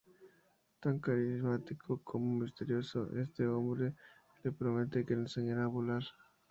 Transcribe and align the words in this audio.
Tan 0.81 0.97
carismático 0.97 2.01
como 2.03 2.39
misterioso, 2.39 3.07
este 3.19 3.45
hombre 3.45 3.93
le 4.43 4.51
promete 4.51 5.05
que 5.05 5.13
le 5.13 5.21
enseñará 5.21 5.65
a 5.65 5.67
volar. 5.67 6.01